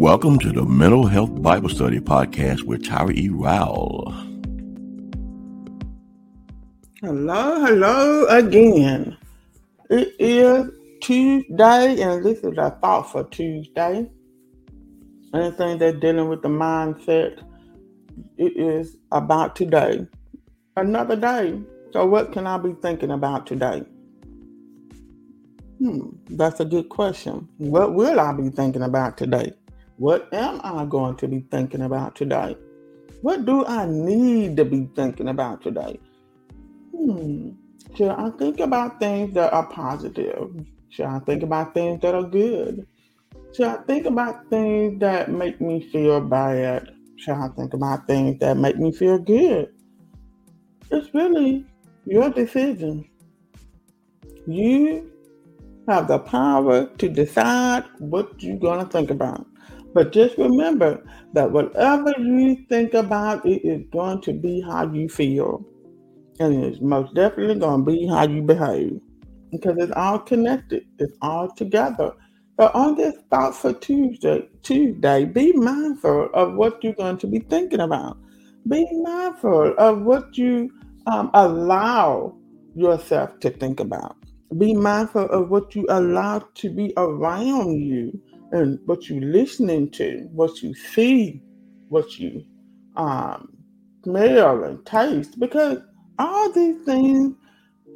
Welcome 0.00 0.38
to 0.38 0.50
the 0.50 0.64
Mental 0.64 1.06
Health 1.06 1.42
Bible 1.42 1.68
Study 1.68 2.00
Podcast 2.00 2.62
with 2.62 2.82
Tyra 2.84 3.14
E. 3.14 3.28
Rowell. 3.28 4.10
Hello, 7.02 7.66
hello 7.66 8.24
again. 8.28 9.18
It 9.90 10.14
is 10.18 10.70
Tuesday, 11.02 12.00
and 12.00 12.24
this 12.24 12.38
is 12.38 12.56
a 12.56 12.70
thought 12.80 13.12
for 13.12 13.24
Tuesday. 13.24 14.10
Anything 15.34 15.76
that's 15.76 16.00
dealing 16.00 16.30
with 16.30 16.40
the 16.40 16.48
mindset, 16.48 17.42
it 18.38 18.56
is 18.56 18.96
about 19.12 19.54
today. 19.54 20.06
Another 20.78 21.14
day. 21.14 21.60
So, 21.92 22.06
what 22.06 22.32
can 22.32 22.46
I 22.46 22.56
be 22.56 22.72
thinking 22.80 23.10
about 23.10 23.46
today? 23.46 23.82
Hmm, 25.78 26.08
that's 26.30 26.60
a 26.60 26.64
good 26.64 26.88
question. 26.88 27.48
What 27.58 27.92
will 27.92 28.18
I 28.18 28.32
be 28.32 28.48
thinking 28.48 28.82
about 28.82 29.18
today? 29.18 29.52
What 30.00 30.32
am 30.32 30.62
I 30.64 30.86
going 30.86 31.16
to 31.16 31.28
be 31.28 31.40
thinking 31.50 31.82
about 31.82 32.16
today? 32.16 32.56
What 33.20 33.44
do 33.44 33.66
I 33.66 33.84
need 33.84 34.56
to 34.56 34.64
be 34.64 34.88
thinking 34.96 35.28
about 35.28 35.62
today? 35.62 36.00
Hmm. 36.96 37.50
Should 37.94 38.08
I 38.08 38.30
think 38.30 38.60
about 38.60 38.98
things 38.98 39.34
that 39.34 39.52
are 39.52 39.66
positive? 39.66 40.64
Should 40.88 41.04
I 41.04 41.18
think 41.18 41.42
about 41.42 41.74
things 41.74 42.00
that 42.00 42.14
are 42.14 42.22
good? 42.22 42.86
Should 43.54 43.66
I 43.66 43.76
think 43.82 44.06
about 44.06 44.48
things 44.48 44.98
that 45.00 45.30
make 45.30 45.60
me 45.60 45.86
feel 45.92 46.22
bad? 46.22 46.88
Should 47.16 47.34
I 47.34 47.48
think 47.48 47.74
about 47.74 48.06
things 48.06 48.38
that 48.40 48.56
make 48.56 48.78
me 48.78 48.92
feel 48.92 49.18
good? 49.18 49.70
It's 50.90 51.12
really 51.12 51.66
your 52.06 52.30
decision. 52.30 53.06
You 54.46 55.12
have 55.86 56.08
the 56.08 56.20
power 56.20 56.86
to 56.86 57.08
decide 57.10 57.84
what 57.98 58.42
you're 58.42 58.56
going 58.56 58.82
to 58.82 58.90
think 58.90 59.10
about. 59.10 59.46
But 59.92 60.12
just 60.12 60.38
remember 60.38 61.04
that 61.32 61.50
whatever 61.50 62.14
you 62.18 62.64
think 62.68 62.94
about, 62.94 63.44
it 63.44 63.64
is 63.64 63.82
going 63.90 64.20
to 64.22 64.32
be 64.32 64.60
how 64.60 64.90
you 64.92 65.08
feel. 65.08 65.64
And 66.38 66.64
it's 66.64 66.80
most 66.80 67.14
definitely 67.14 67.56
going 67.56 67.84
to 67.84 67.90
be 67.90 68.06
how 68.06 68.26
you 68.26 68.42
behave. 68.42 69.00
Because 69.50 69.76
it's 69.78 69.92
all 69.96 70.20
connected, 70.20 70.86
it's 70.98 71.16
all 71.22 71.50
together. 71.50 72.12
So 72.58 72.70
on 72.72 72.94
this 72.94 73.16
thought 73.30 73.56
for 73.56 73.72
Tuesday, 73.72 74.48
Tuesday, 74.62 75.24
be 75.24 75.52
mindful 75.54 76.28
of 76.34 76.54
what 76.54 76.84
you're 76.84 76.92
going 76.92 77.18
to 77.18 77.26
be 77.26 77.40
thinking 77.40 77.80
about. 77.80 78.16
Be 78.68 78.86
mindful 79.02 79.74
of 79.76 80.02
what 80.02 80.36
you 80.38 80.70
um, 81.06 81.30
allow 81.34 82.36
yourself 82.76 83.40
to 83.40 83.50
think 83.50 83.80
about. 83.80 84.16
Be 84.56 84.74
mindful 84.74 85.28
of 85.30 85.48
what 85.48 85.74
you 85.74 85.86
allow 85.88 86.40
to 86.54 86.70
be 86.70 86.92
around 86.96 87.80
you 87.80 88.20
and 88.52 88.78
what 88.86 89.08
you're 89.08 89.20
listening 89.20 89.90
to, 89.92 90.28
what 90.32 90.62
you 90.62 90.74
see, 90.74 91.42
what 91.88 92.18
you 92.18 92.44
um, 92.96 93.56
smell 94.04 94.64
and 94.64 94.84
taste, 94.84 95.38
because 95.38 95.78
all 96.18 96.50
these 96.52 96.82
things 96.84 97.34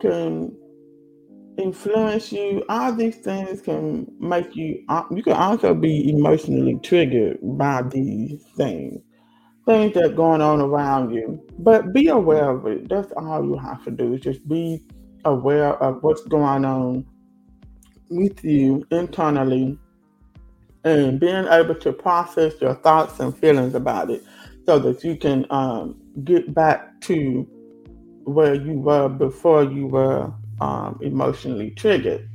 can 0.01 0.57
influence 1.57 2.33
you. 2.33 2.65
All 2.69 2.93
these 2.93 3.17
things 3.17 3.61
can 3.61 4.07
make 4.19 4.55
you. 4.57 4.85
Uh, 4.89 5.05
you 5.11 5.23
can 5.23 5.35
also 5.35 5.75
be 5.75 6.11
emotionally 6.11 6.79
triggered 6.83 7.39
by 7.43 7.83
these 7.83 8.43
things, 8.57 9.03
things 9.67 9.95
that 9.95 10.05
are 10.05 10.15
going 10.15 10.41
on 10.41 10.61
around 10.61 11.13
you. 11.13 11.41
But 11.59 11.93
be 11.93 12.09
aware 12.09 12.51
of 12.51 12.67
it. 12.67 12.89
That's 12.89 13.13
all 13.17 13.45
you 13.45 13.57
have 13.59 13.85
to 13.85 13.91
do. 13.91 14.15
Is 14.15 14.21
just 14.21 14.49
be 14.49 14.83
aware 15.25 15.75
of 15.83 16.03
what's 16.03 16.23
going 16.23 16.65
on 16.65 17.05
with 18.11 18.45
you 18.45 18.87
internally 18.91 19.79
and 20.85 21.19
being 21.19 21.47
able 21.49 21.75
to 21.75 21.93
process 21.93 22.55
your 22.61 22.75
thoughts 22.75 23.19
and 23.21 23.37
feelings 23.37 23.75
about 23.75 24.11
it 24.11 24.23
so 24.67 24.79
that 24.79 25.03
you 25.03 25.17
can 25.17 25.47
um, 25.51 25.97
get 26.25 26.55
back 26.55 27.01
to 27.03 27.49
where 28.25 28.55
you 28.55 28.73
were 28.73 29.09
before 29.09 29.65
you 29.65 29.87
were 29.87 30.33
um, 30.61 30.99
emotionally 31.03 31.71
triggered. 31.71 32.29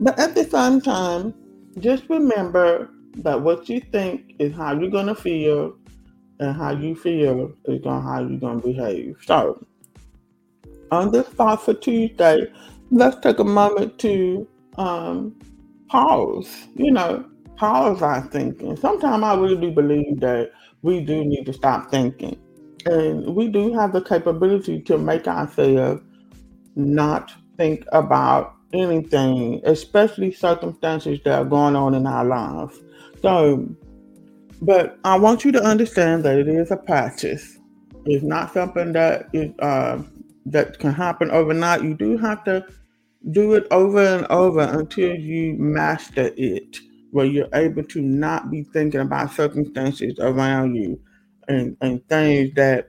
But 0.00 0.18
at 0.18 0.34
the 0.34 0.44
same 0.44 0.80
time, 0.80 1.34
just 1.78 2.08
remember 2.08 2.90
that 3.18 3.40
what 3.40 3.68
you 3.68 3.80
think 3.80 4.34
is 4.38 4.54
how 4.54 4.78
you're 4.78 4.90
going 4.90 5.06
to 5.06 5.14
feel, 5.14 5.76
and 6.40 6.56
how 6.56 6.72
you 6.72 6.96
feel 6.96 7.52
is 7.66 7.80
going 7.80 8.02
how 8.02 8.20
you're 8.20 8.40
going 8.40 8.60
to 8.60 8.66
behave. 8.66 9.16
So, 9.24 9.64
on 10.90 11.12
this 11.12 11.28
thought 11.28 11.64
for 11.64 11.74
Tuesday, 11.74 12.52
let's 12.90 13.18
take 13.20 13.38
a 13.38 13.44
moment 13.44 13.98
to 14.00 14.46
um, 14.78 15.36
pause. 15.88 16.66
You 16.74 16.90
know, 16.90 17.24
pause 17.56 18.02
our 18.02 18.22
thinking. 18.22 18.76
Sometimes 18.76 19.22
I 19.22 19.34
really 19.36 19.70
believe 19.70 20.20
that 20.20 20.52
we 20.82 21.00
do 21.00 21.24
need 21.24 21.46
to 21.46 21.52
stop 21.52 21.90
thinking. 21.90 22.40
And 22.86 23.34
we 23.34 23.48
do 23.48 23.72
have 23.74 23.92
the 23.92 24.02
capability 24.02 24.80
to 24.82 24.98
make 24.98 25.26
ourselves 25.26 26.02
not 26.76 27.32
think 27.56 27.86
about 27.92 28.54
anything, 28.72 29.60
especially 29.64 30.32
circumstances 30.32 31.20
that 31.24 31.38
are 31.38 31.44
going 31.44 31.76
on 31.76 31.94
in 31.94 32.06
our 32.06 32.24
lives. 32.24 32.78
So, 33.22 33.66
but 34.60 34.98
I 35.04 35.18
want 35.18 35.44
you 35.44 35.52
to 35.52 35.62
understand 35.62 36.24
that 36.24 36.38
it 36.38 36.48
is 36.48 36.70
a 36.70 36.76
practice. 36.76 37.58
It's 38.04 38.24
not 38.24 38.52
something 38.52 38.92
that 38.92 39.28
is 39.32 39.50
uh, 39.60 40.02
that 40.46 40.78
can 40.78 40.92
happen 40.92 41.30
overnight. 41.30 41.82
You 41.82 41.94
do 41.94 42.18
have 42.18 42.44
to 42.44 42.66
do 43.30 43.54
it 43.54 43.66
over 43.70 44.02
and 44.02 44.26
over 44.26 44.60
until 44.60 45.14
you 45.14 45.54
master 45.54 46.30
it 46.36 46.78
where 47.14 47.26
you're 47.26 47.48
able 47.54 47.84
to 47.84 48.02
not 48.02 48.50
be 48.50 48.64
thinking 48.64 49.00
about 49.00 49.32
circumstances 49.32 50.18
around 50.18 50.74
you 50.74 51.00
and, 51.46 51.76
and 51.80 52.04
things 52.08 52.52
that 52.56 52.88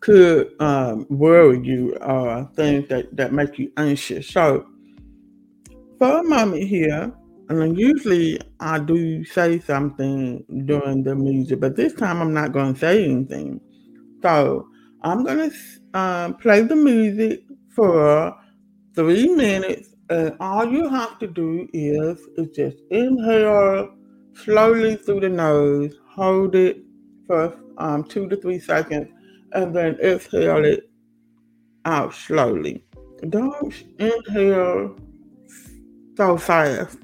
could 0.00 0.50
um, 0.60 1.06
worry 1.08 1.64
you 1.64 1.94
or 1.98 2.50
things 2.56 2.88
that, 2.88 3.16
that 3.16 3.32
make 3.32 3.60
you 3.60 3.70
anxious. 3.76 4.28
So, 4.28 4.66
for 6.00 6.18
a 6.18 6.24
moment 6.24 6.64
here, 6.64 7.12
and 7.48 7.78
usually 7.78 8.40
I 8.58 8.80
do 8.80 9.24
say 9.24 9.60
something 9.60 10.44
during 10.66 11.04
the 11.04 11.14
music, 11.14 11.60
but 11.60 11.76
this 11.76 11.94
time 11.94 12.20
I'm 12.20 12.34
not 12.34 12.50
going 12.50 12.74
to 12.74 12.80
say 12.80 13.04
anything. 13.04 13.60
So, 14.20 14.66
I'm 15.02 15.22
going 15.22 15.48
to 15.48 15.56
uh, 15.94 16.32
play 16.32 16.62
the 16.62 16.74
music 16.74 17.44
for 17.72 18.36
three 18.96 19.28
minutes 19.28 19.95
and 20.08 20.36
all 20.38 20.64
you 20.70 20.88
have 20.88 21.18
to 21.18 21.26
do 21.26 21.68
is, 21.72 22.18
is 22.36 22.54
just 22.54 22.76
inhale 22.90 23.92
slowly 24.34 24.96
through 24.96 25.20
the 25.20 25.28
nose, 25.28 25.94
hold 26.08 26.54
it 26.54 26.78
for 27.26 27.56
um, 27.78 28.04
two 28.04 28.28
to 28.28 28.36
three 28.36 28.60
seconds, 28.60 29.08
and 29.52 29.74
then 29.74 29.96
exhale 29.96 30.64
it 30.64 30.90
out 31.84 32.14
slowly. 32.14 32.84
Don't 33.30 33.74
inhale 33.98 34.96
so 36.16 36.36
fast. 36.36 36.98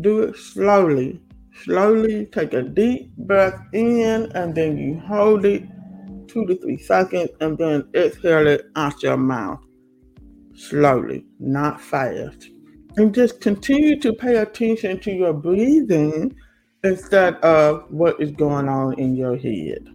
Do 0.00 0.20
it 0.20 0.36
slowly. 0.36 1.20
Slowly 1.64 2.26
take 2.26 2.54
a 2.54 2.62
deep 2.62 3.14
breath 3.16 3.60
in, 3.72 4.30
and 4.34 4.54
then 4.54 4.78
you 4.78 5.00
hold 5.00 5.44
it 5.44 5.64
two 6.28 6.46
to 6.46 6.56
three 6.56 6.78
seconds, 6.78 7.30
and 7.40 7.58
then 7.58 7.88
exhale 7.94 8.46
it 8.46 8.66
out 8.76 9.02
your 9.02 9.16
mouth 9.16 9.60
slowly, 10.60 11.24
not 11.38 11.80
fast. 11.80 12.50
And 12.96 13.14
just 13.14 13.40
continue 13.40 13.98
to 14.00 14.12
pay 14.12 14.36
attention 14.36 15.00
to 15.00 15.12
your 15.12 15.32
breathing 15.32 16.34
instead 16.84 17.36
of 17.36 17.90
what 17.90 18.20
is 18.20 18.32
going 18.32 18.68
on 18.68 18.98
in 18.98 19.14
your 19.14 19.36
head. 19.36 19.88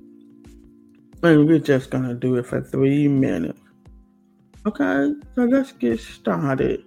And 1.23 1.47
we're 1.47 1.59
just 1.59 1.89
going 1.89 2.07
to 2.07 2.13
do 2.13 2.35
it 2.35 2.45
for 2.45 2.61
three 2.61 3.07
minutes. 3.07 3.59
Okay, 4.65 5.13
so 5.35 5.43
let's 5.43 5.71
get 5.73 5.99
started. 5.99 6.83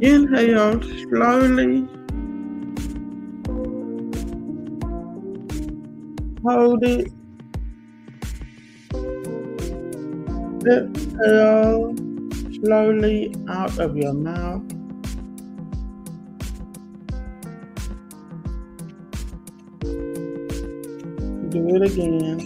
Inhale 0.00 0.80
slowly. 0.82 1.88
Hold 6.42 6.84
it 6.84 7.12
Exhale 10.66 11.94
slowly 12.62 13.34
out 13.48 13.78
of 13.78 13.96
your 13.96 14.12
mouth. 14.12 14.62
Do 21.48 21.74
it 21.74 21.82
again. 21.82 22.40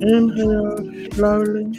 Inhale 0.00 0.78
slowly. 1.12 1.78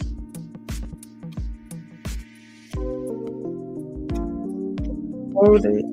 Hold 5.33 5.65
it. 5.65 5.85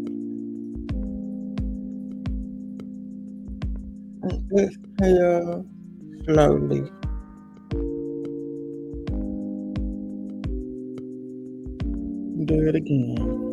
And 4.22 4.52
exhale 4.60 5.64
slowly. 6.28 6.82
do 12.44 12.68
it 12.68 12.76
again. 12.76 13.47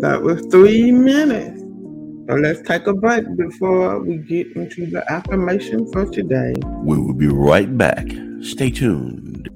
That 0.00 0.22
was 0.22 0.40
three 0.50 0.90
minutes. 0.90 1.60
So 2.28 2.34
let's 2.36 2.62
take 2.62 2.86
a 2.86 2.92
break 2.92 3.24
before 3.36 4.00
we 4.00 4.18
get 4.18 4.54
into 4.56 4.86
the 4.86 5.04
affirmation 5.10 5.90
for 5.92 6.06
today. 6.06 6.54
We 6.84 6.98
will 6.98 7.14
be 7.14 7.28
right 7.28 7.76
back. 7.76 8.06
Stay 8.40 8.70
tuned. 8.70 9.48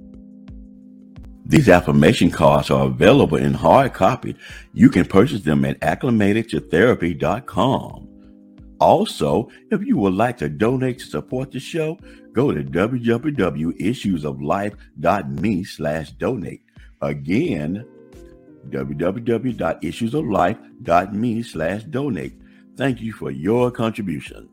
These 1.46 1.69
affirmation 1.69 2.31
cards 2.31 2.70
are 2.70 2.87
available 2.87 3.37
in 3.37 3.52
hard 3.55 3.93
copy. 3.93 4.37
You 4.73 4.88
can 4.88 5.05
purchase 5.05 5.43
them 5.43 5.64
at 5.64 5.79
acclimatedtotherapy.com. 5.81 8.08
Also, 8.81 9.49
if 9.70 9.85
you 9.85 9.96
would 9.99 10.14
like 10.14 10.37
to 10.38 10.49
donate 10.49 10.99
to 10.99 11.05
support 11.05 11.52
the 11.52 11.61
show, 11.61 11.96
go 12.32 12.50
to 12.50 12.64
www.issuesoflife.me 12.64 15.64
slash 15.64 16.11
donate. 16.12 16.62
Again, 17.00 17.87
www.issuesoflife.me 18.70 21.43
slash 21.43 21.82
donate. 21.84 22.34
Thank 22.76 23.00
you 23.00 23.12
for 23.12 23.31
your 23.31 23.70
contribution. 23.70 24.49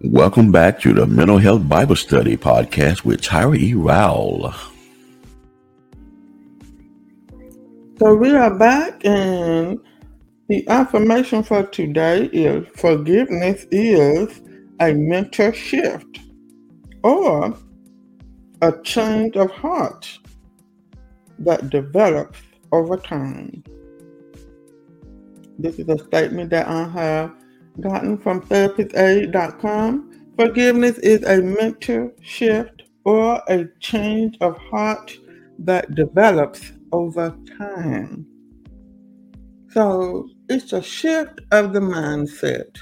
Welcome 0.00 0.52
back 0.52 0.78
to 0.80 0.94
the 0.94 1.06
Mental 1.06 1.38
Health 1.38 1.68
Bible 1.68 1.96
Study 1.96 2.36
Podcast 2.36 3.04
with 3.04 3.20
Tyra 3.20 3.58
E. 3.58 3.74
Rowell. 3.74 4.54
So 7.98 8.14
we 8.14 8.30
are 8.30 8.56
back, 8.56 9.04
and 9.04 9.80
the 10.48 10.68
affirmation 10.68 11.42
for 11.42 11.64
today 11.64 12.26
is 12.26 12.64
forgiveness 12.76 13.66
is 13.72 14.40
a 14.78 14.94
mental 14.94 15.50
shift 15.50 16.20
or 17.02 17.58
a 18.62 18.72
change 18.84 19.36
of 19.36 19.50
heart 19.50 20.20
that 21.40 21.70
develops 21.70 22.40
over 22.72 22.96
time. 22.96 23.62
This 25.58 25.78
is 25.78 25.88
a 25.88 25.98
statement 26.04 26.50
that 26.50 26.68
I 26.68 26.88
have 26.88 27.34
gotten 27.80 28.18
from 28.18 28.42
therapistaid.com. 28.42 30.32
Forgiveness 30.38 30.98
is 30.98 31.22
a 31.24 31.42
mental 31.42 32.12
shift 32.22 32.82
or 33.04 33.42
a 33.48 33.66
change 33.80 34.36
of 34.40 34.56
heart 34.58 35.16
that 35.58 35.94
develops 35.94 36.72
over 36.92 37.36
time. 37.56 38.26
So 39.70 40.28
it's 40.48 40.72
a 40.72 40.82
shift 40.82 41.40
of 41.50 41.72
the 41.72 41.80
mindset 41.80 42.78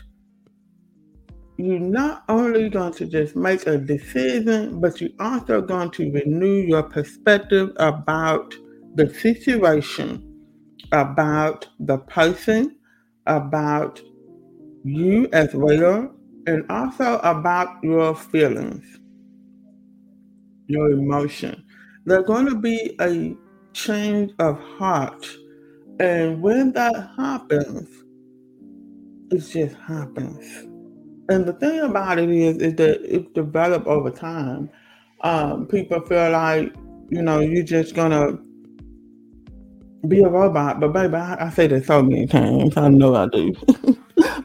you're 1.59 1.79
not 1.79 2.25
only 2.29 2.69
going 2.69 2.93
to 2.95 3.07
just 3.07 3.35
make 3.35 3.67
a 3.67 3.79
decision, 3.79 4.81
but 4.81 5.01
you're 5.01 5.11
also 5.19 5.63
going 5.63 5.91
to 5.93 6.11
renew 6.13 6.61
your 6.61 6.83
perspective 6.83 7.73
about 7.77 8.55
the 8.95 9.13
situation, 9.13 10.23
about 10.93 11.67
the 11.81 11.99
person, 11.99 12.77
about 13.27 14.01
you 14.85 15.29
as 15.33 15.55
well, 15.55 16.15
and 16.47 16.65
also 16.71 17.19
about 17.21 17.83
your 17.83 18.15
feelings, 18.15 18.85
your 20.67 20.91
emotion. 20.91 21.65
There's 22.05 22.27
going 22.27 22.47
to 22.47 22.55
be 22.55 22.97
a 23.01 23.35
change 23.73 24.33
of 24.39 24.61
heart. 24.79 25.27
And 25.99 26.43
when 26.43 26.73
that 26.73 27.11
happens, 27.17 27.89
it 29.31 29.39
just 29.39 29.75
happens 29.77 30.76
and 31.29 31.47
the 31.47 31.53
thing 31.55 31.81
about 31.81 32.19
it 32.19 32.31
is, 32.31 32.59
is 32.59 32.75
that 32.77 33.03
it 33.03 33.35
developed 33.35 33.87
over 33.87 34.11
time. 34.11 34.71
Um, 35.23 35.67
people 35.67 36.01
feel 36.03 36.31
like, 36.31 36.73
you 37.11 37.23
know, 37.23 37.41
you're 37.41 37.65
just 37.65 37.95
gonna 37.95 38.39
be 40.07 40.23
a 40.23 40.29
robot. 40.29 40.79
But 40.79 40.93
baby, 40.93 41.15
I, 41.15 41.47
I 41.47 41.51
say 41.51 41.67
that 41.67 41.85
so 41.85 42.03
many 42.03 42.27
times. 42.27 42.77
I 42.77 42.89
know 42.89 43.15
I 43.15 43.27
do. 43.27 43.53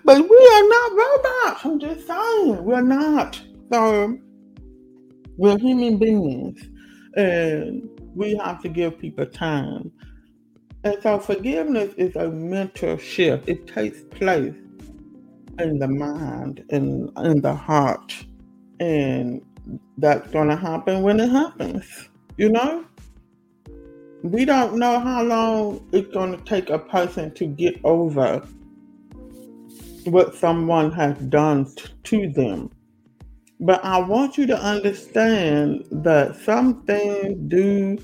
but 0.04 0.30
we 0.30 0.50
are 0.54 0.70
not 0.70 0.92
robots. 0.92 1.66
I'm 1.66 1.80
just 1.80 2.08
saying, 2.08 2.64
we're 2.64 2.82
not. 2.82 3.40
So 3.72 4.18
we're 5.38 5.58
human 5.60 5.98
beings, 5.98 6.68
and 7.16 7.90
we 8.16 8.36
have 8.38 8.62
to 8.64 8.70
give 8.70 8.98
people 8.98 9.26
time. 9.28 9.92
And 10.84 10.98
so 11.04 11.20
forgiveness 11.20 11.94
is 11.96 12.16
a 12.16 12.30
mental 12.30 12.98
shift. 12.98 13.48
It 13.48 13.68
takes 13.68 14.02
place 14.02 14.56
in 15.60 15.80
the 15.80 15.88
mind 15.88 16.64
and 16.70 17.12
in 17.18 17.42
the 17.42 17.54
heart. 17.54 18.14
And 18.80 19.42
that's 19.98 20.30
going 20.32 20.50
to 20.50 20.56
happen 20.56 21.04
when 21.04 21.20
it 21.20 21.30
happens, 21.30 21.86
you 22.38 22.50
know? 22.50 22.86
We 24.24 24.46
don't 24.46 24.78
know 24.78 25.00
how 25.00 25.24
long 25.24 25.88
it's 25.92 26.12
going 26.14 26.38
to 26.38 26.44
take 26.44 26.70
a 26.70 26.80
person 26.80 27.34
to 27.36 27.46
get 27.46 27.80
over 27.84 28.46
what 30.06 30.36
someone 30.36 30.92
has 30.92 31.18
done 31.18 31.66
t- 31.76 31.90
to 32.04 32.30
them. 32.30 32.72
But 33.60 33.84
I 33.86 34.00
want 34.00 34.38
you 34.38 34.48
to 34.48 34.60
understand 34.60 35.86
that 35.92 36.36
some 36.36 36.84
things 36.84 37.38
do 37.48 37.98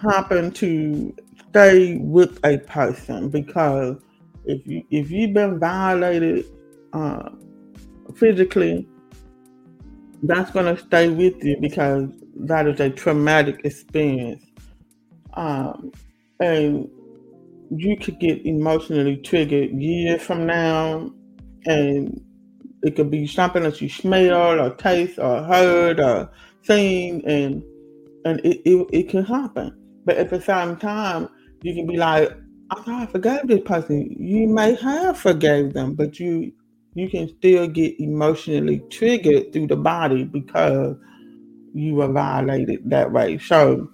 happen 0.00 0.50
to 0.52 1.14
stay 1.50 1.96
with 1.98 2.38
a 2.44 2.58
person 2.58 3.28
because 3.28 3.96
if 4.46 4.66
you 4.66 4.82
if 4.90 5.10
you've 5.10 5.32
been 5.32 5.58
violated 5.58 6.46
uh, 6.92 7.30
physically, 8.16 8.88
that's 10.22 10.50
gonna 10.50 10.78
stay 10.78 11.08
with 11.08 11.42
you 11.42 11.56
because 11.60 12.08
that 12.36 12.66
is 12.66 12.80
a 12.80 12.90
traumatic 12.90 13.60
experience, 13.64 14.44
um, 15.34 15.92
and 16.40 16.88
you 17.70 17.96
could 17.96 18.18
get 18.20 18.44
emotionally 18.46 19.16
triggered 19.16 19.70
years 19.72 20.22
from 20.22 20.46
now, 20.46 21.12
and 21.66 22.20
it 22.82 22.96
could 22.96 23.10
be 23.10 23.26
something 23.26 23.62
that 23.62 23.80
you 23.80 23.88
smell 23.88 24.60
or 24.60 24.74
taste 24.74 25.18
or 25.18 25.42
heard 25.42 26.00
or 26.00 26.30
seen, 26.62 27.22
and 27.26 27.62
and 28.24 28.40
it, 28.40 28.62
it, 28.64 28.86
it 28.92 29.08
can 29.08 29.24
happen. 29.24 29.76
But 30.04 30.16
at 30.16 30.30
the 30.30 30.40
same 30.40 30.76
time, 30.76 31.28
you 31.62 31.74
can 31.74 31.86
be 31.86 31.96
like, 31.96 32.30
I 32.70 33.06
forgave 33.06 33.46
this 33.46 33.62
person. 33.64 34.16
You 34.18 34.48
may 34.48 34.74
have 34.76 35.18
forgave 35.18 35.74
them, 35.74 35.94
but 35.94 36.18
you 36.18 36.52
you 36.94 37.08
can 37.08 37.28
still 37.38 37.66
get 37.66 37.98
emotionally 37.98 38.80
triggered 38.90 39.52
through 39.52 39.66
the 39.66 39.76
body 39.76 40.24
because 40.24 40.96
you 41.74 41.94
were 41.96 42.08
violated 42.08 42.88
that 42.90 43.10
way. 43.10 43.38
So 43.38 43.90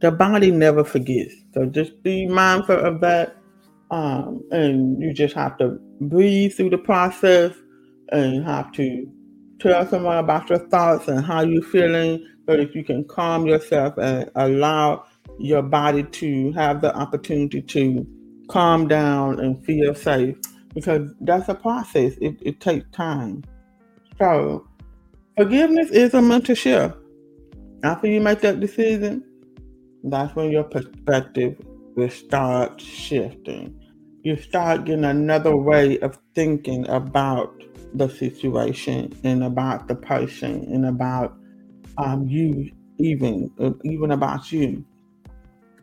the 0.00 0.10
body 0.10 0.50
never 0.50 0.84
forgets. 0.84 1.34
So 1.54 1.66
just 1.66 2.02
be 2.02 2.26
mindful 2.26 2.76
of 2.76 3.00
that. 3.00 3.36
Um, 3.90 4.42
and 4.50 5.00
you 5.00 5.14
just 5.14 5.34
have 5.34 5.56
to 5.58 5.78
breathe 6.00 6.54
through 6.54 6.70
the 6.70 6.78
process 6.78 7.54
and 8.10 8.44
have 8.44 8.72
to 8.72 9.08
tell 9.60 9.86
someone 9.86 10.18
about 10.18 10.50
your 10.50 10.58
thoughts 10.68 11.06
and 11.06 11.24
how 11.24 11.42
you're 11.42 11.62
feeling 11.62 12.26
so 12.46 12.56
that 12.56 12.74
you 12.74 12.82
can 12.82 13.04
calm 13.04 13.46
yourself 13.46 13.96
and 13.98 14.28
allow 14.34 15.04
your 15.38 15.62
body 15.62 16.04
to 16.04 16.52
have 16.52 16.80
the 16.80 16.94
opportunity 16.96 17.62
to 17.62 18.06
calm 18.48 18.88
down 18.88 19.40
and 19.40 19.64
feel 19.64 19.94
safe 19.94 20.36
because 20.74 21.10
that's 21.20 21.48
a 21.48 21.54
process. 21.54 22.14
It, 22.20 22.36
it 22.40 22.60
takes 22.60 22.88
time. 22.90 23.42
So, 24.18 24.66
forgiveness 25.36 25.90
is 25.90 26.14
a 26.14 26.22
mental 26.22 26.54
shift. 26.54 26.96
After 27.82 28.06
you 28.06 28.20
make 28.20 28.40
that 28.40 28.60
decision, 28.60 29.24
that's 30.04 30.34
when 30.36 30.50
your 30.50 30.64
perspective 30.64 31.56
will 31.96 32.10
start 32.10 32.80
shifting. 32.80 33.80
You 34.22 34.36
start 34.36 34.84
getting 34.84 35.04
another 35.04 35.56
way 35.56 35.98
of 36.00 36.18
thinking 36.34 36.88
about 36.88 37.52
the 37.94 38.08
situation 38.08 39.12
and 39.22 39.44
about 39.44 39.86
the 39.86 39.94
person 39.94 40.64
and 40.72 40.86
about 40.86 41.36
um, 41.98 42.26
you, 42.26 42.70
even 42.98 43.50
uh, 43.60 43.70
even 43.84 44.10
about 44.10 44.50
you. 44.50 44.84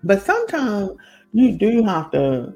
But 0.04 0.24
sometimes 0.24 0.92
you 1.34 1.58
do 1.58 1.84
have 1.84 2.12
to 2.12 2.54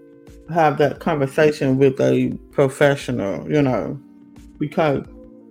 have 0.53 0.77
that 0.77 0.99
conversation 0.99 1.77
with 1.77 1.99
a 1.99 2.37
professional, 2.51 3.49
you 3.51 3.61
know, 3.61 3.99
because 4.59 5.05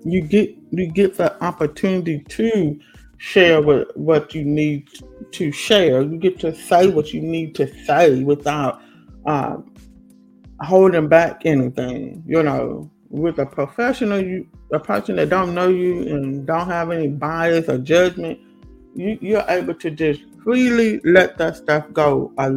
you 0.04 0.22
get 0.22 0.54
you 0.70 0.86
get 0.86 1.16
the 1.16 1.42
opportunity 1.42 2.20
to 2.20 2.78
share 3.18 3.62
what 3.62 3.96
what 3.96 4.34
you 4.34 4.44
need 4.44 4.88
to 5.32 5.52
share. 5.52 6.02
You 6.02 6.18
get 6.18 6.38
to 6.40 6.54
say 6.54 6.88
what 6.88 7.12
you 7.12 7.20
need 7.20 7.54
to 7.56 7.66
say 7.84 8.22
without 8.22 8.82
um, 9.26 9.72
holding 10.60 11.08
back 11.08 11.42
anything. 11.44 12.22
You 12.26 12.42
know, 12.42 12.90
with 13.08 13.38
a 13.38 13.46
professional, 13.46 14.20
you 14.20 14.46
a 14.72 14.78
person 14.78 15.16
that 15.16 15.28
don't 15.28 15.54
know 15.54 15.68
you 15.68 16.02
and 16.02 16.46
don't 16.46 16.68
have 16.68 16.90
any 16.90 17.08
bias 17.08 17.68
or 17.68 17.78
judgment, 17.78 18.38
you, 18.94 19.18
you're 19.20 19.44
able 19.48 19.74
to 19.74 19.90
just 19.90 20.20
freely 20.44 21.00
let 21.04 21.38
that 21.38 21.56
stuff 21.56 21.86
go 21.92 22.32
uh, 22.38 22.52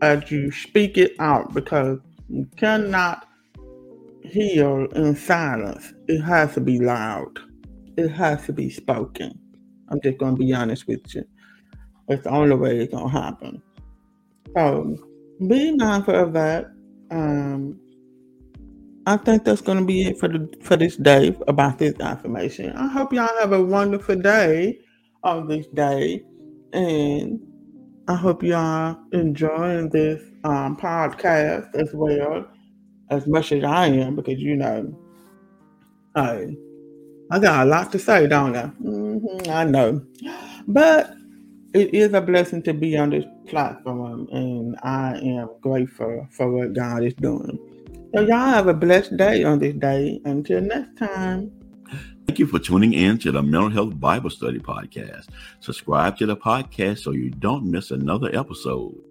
as 0.00 0.30
you 0.30 0.50
speak 0.50 0.96
it 0.96 1.14
out 1.18 1.52
because 1.52 1.98
you 2.28 2.48
cannot 2.56 3.26
heal 4.22 4.86
in 4.94 5.16
silence. 5.16 5.92
It 6.06 6.20
has 6.20 6.54
to 6.54 6.60
be 6.60 6.78
loud. 6.78 7.38
It 7.96 8.08
has 8.08 8.46
to 8.46 8.52
be 8.52 8.70
spoken. 8.70 9.38
I'm 9.88 10.00
just 10.02 10.18
gonna 10.18 10.36
be 10.36 10.52
honest 10.54 10.86
with 10.86 11.14
you. 11.14 11.24
It's 12.08 12.24
the 12.24 12.30
only 12.30 12.56
way 12.56 12.78
it's 12.78 12.92
gonna 12.92 13.10
happen. 13.10 13.62
So 14.56 14.96
be 15.46 15.74
mindful 15.76 16.14
of 16.14 16.32
that. 16.34 16.66
Um, 17.10 17.80
I 19.06 19.16
think 19.16 19.44
that's 19.44 19.62
gonna 19.62 19.84
be 19.84 20.02
it 20.02 20.18
for 20.18 20.28
the 20.28 20.48
for 20.62 20.76
this 20.76 20.96
day 20.96 21.34
about 21.48 21.78
this 21.78 21.94
information. 21.94 22.72
I 22.72 22.88
hope 22.88 23.12
y'all 23.12 23.28
have 23.40 23.52
a 23.52 23.62
wonderful 23.62 24.16
day 24.16 24.78
on 25.24 25.48
this 25.48 25.66
day, 25.68 26.22
and 26.72 27.40
I 28.08 28.14
hope 28.14 28.42
y'all 28.42 28.98
enjoying 29.12 29.90
this 29.90 30.22
um, 30.44 30.76
podcast 30.76 31.74
as 31.74 31.92
well 31.92 32.46
as 33.10 33.26
much 33.26 33.52
as 33.52 33.64
I 33.64 33.86
am 33.86 34.16
because 34.16 34.38
you 34.38 34.56
know, 34.56 34.96
I 36.14 36.56
I 37.30 37.38
got 37.38 37.66
a 37.66 37.68
lot 37.68 37.92
to 37.92 37.98
say, 37.98 38.26
don't 38.26 38.56
I? 38.56 38.70
Mm-hmm, 38.82 39.50
I 39.50 39.64
know, 39.64 40.02
but 40.66 41.14
it 41.74 41.92
is 41.92 42.14
a 42.14 42.20
blessing 42.20 42.62
to 42.62 42.72
be 42.72 42.96
on 42.96 43.10
this 43.10 43.26
platform, 43.46 44.28
and 44.32 44.76
I 44.82 45.18
am 45.18 45.50
grateful 45.60 46.26
for 46.30 46.50
what 46.50 46.72
God 46.72 47.04
is 47.04 47.14
doing. 47.14 47.58
So 48.14 48.22
y'all 48.22 48.48
have 48.48 48.68
a 48.68 48.74
blessed 48.74 49.16
day 49.18 49.44
on 49.44 49.58
this 49.58 49.74
day. 49.74 50.20
Until 50.24 50.62
next 50.62 50.96
time. 50.96 51.52
Thank 52.28 52.38
you 52.38 52.46
for 52.46 52.58
tuning 52.58 52.92
in 52.92 53.16
to 53.20 53.32
the 53.32 53.42
Mental 53.42 53.70
Health 53.70 53.98
Bible 53.98 54.28
Study 54.28 54.58
Podcast. 54.58 55.28
Subscribe 55.60 56.18
to 56.18 56.26
the 56.26 56.36
podcast 56.36 56.98
so 56.98 57.12
you 57.12 57.30
don't 57.30 57.64
miss 57.64 57.90
another 57.90 58.28
episode. 58.36 59.07